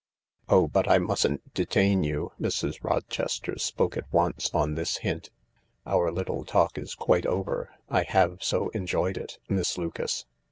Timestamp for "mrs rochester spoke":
2.41-3.95